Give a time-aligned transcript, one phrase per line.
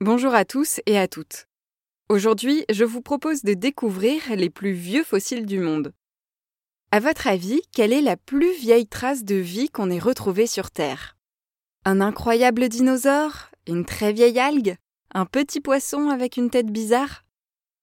[0.00, 1.46] Bonjour à tous et à toutes.
[2.08, 5.92] Aujourd'hui, je vous propose de découvrir les plus vieux fossiles du monde.
[6.90, 10.72] À votre avis, quelle est la plus vieille trace de vie qu'on ait retrouvée sur
[10.72, 11.16] Terre?
[11.84, 13.50] Un incroyable dinosaure?
[13.68, 14.74] Une très vieille algue?
[15.14, 17.22] Un petit poisson avec une tête bizarre?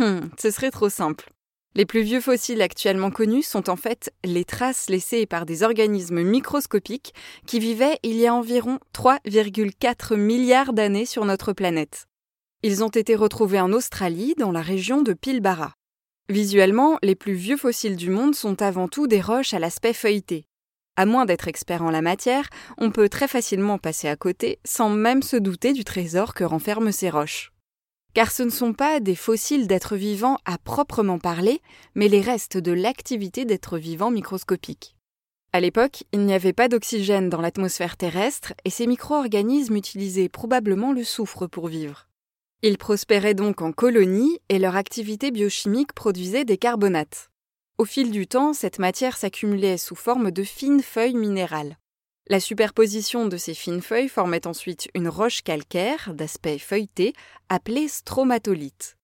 [0.00, 1.30] Hum, ce serait trop simple.
[1.74, 6.22] Les plus vieux fossiles actuellement connus sont en fait les traces laissées par des organismes
[6.22, 7.14] microscopiques
[7.46, 12.06] qui vivaient il y a environ 3,4 milliards d'années sur notre planète.
[12.62, 15.72] Ils ont été retrouvés en Australie, dans la région de Pilbara.
[16.28, 20.44] Visuellement, les plus vieux fossiles du monde sont avant tout des roches à l'aspect feuilleté.
[20.96, 24.90] À moins d'être expert en la matière, on peut très facilement passer à côté sans
[24.90, 27.51] même se douter du trésor que renferment ces roches
[28.14, 31.60] car ce ne sont pas des fossiles d'êtres vivants à proprement parler,
[31.94, 34.96] mais les restes de l'activité d'êtres vivants microscopiques.
[35.52, 40.92] À l'époque, il n'y avait pas d'oxygène dans l'atmosphère terrestre et ces micro-organismes utilisaient probablement
[40.92, 42.08] le soufre pour vivre.
[42.62, 47.30] Ils prospéraient donc en colonies et leur activité biochimique produisait des carbonates.
[47.76, 51.76] Au fil du temps, cette matière s'accumulait sous forme de fines feuilles minérales.
[52.32, 57.12] La superposition de ces fines feuilles formait ensuite une roche calcaire d'aspect feuilleté
[57.50, 58.96] appelée stromatolite.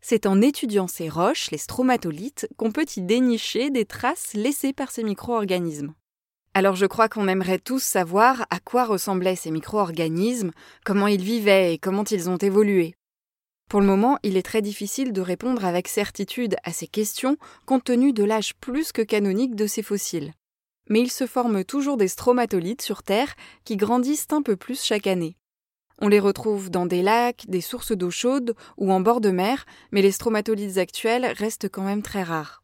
[0.00, 4.90] C'est en étudiant ces roches, les stromatolites, qu'on peut y dénicher des traces laissées par
[4.90, 5.94] ces micro-organismes.
[6.54, 10.50] Alors je crois qu'on aimerait tous savoir à quoi ressemblaient ces micro-organismes,
[10.84, 12.96] comment ils vivaient et comment ils ont évolué.
[13.70, 17.84] Pour le moment, il est très difficile de répondre avec certitude à ces questions compte
[17.84, 20.32] tenu de l'âge plus que canonique de ces fossiles
[20.88, 23.34] mais il se forme toujours des stromatolites sur Terre
[23.64, 25.36] qui grandissent un peu plus chaque année.
[25.98, 29.64] On les retrouve dans des lacs, des sources d'eau chaude ou en bord de mer,
[29.92, 32.62] mais les stromatolites actuels restent quand même très rares.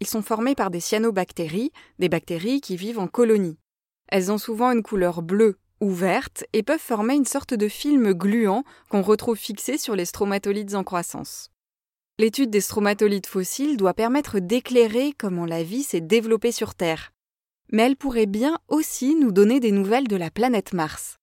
[0.00, 3.58] Ils sont formés par des cyanobactéries, des bactéries qui vivent en colonies.
[4.08, 8.12] Elles ont souvent une couleur bleue ou verte et peuvent former une sorte de film
[8.12, 11.50] gluant qu'on retrouve fixé sur les stromatolites en croissance.
[12.18, 17.12] L'étude des stromatolites fossiles doit permettre d'éclairer comment la vie s'est développée sur Terre,
[17.72, 21.18] mais elle pourrait bien aussi nous donner des nouvelles de la planète Mars.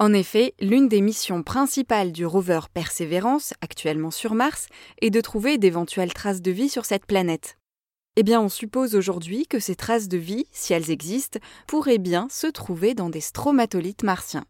[0.00, 4.68] En effet, l'une des missions principales du rover Perseverance, actuellement sur Mars,
[5.00, 7.58] est de trouver d'éventuelles traces de vie sur cette planète.
[8.14, 12.28] Eh bien, on suppose aujourd'hui que ces traces de vie, si elles existent, pourraient bien
[12.30, 14.44] se trouver dans des stromatolites martiens.